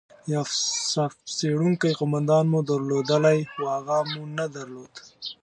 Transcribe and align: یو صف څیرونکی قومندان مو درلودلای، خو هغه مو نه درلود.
یو 0.33 0.43
صف 0.91 1.13
څیرونکی 1.37 1.91
قومندان 1.99 2.45
مو 2.51 2.59
درلودلای، 2.69 3.39
خو 3.51 3.61
هغه 3.75 3.97
مو 4.11 4.21
نه 4.37 4.45
درلود. 4.55 4.93